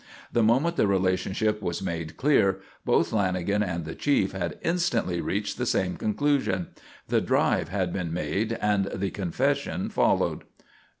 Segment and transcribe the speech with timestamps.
[0.33, 5.59] The moment the relationship was made clear, both Lanagan and the chief had instantly reached
[5.59, 6.69] the same conclusion.
[7.07, 10.43] The "drive" had been made and the confession followed.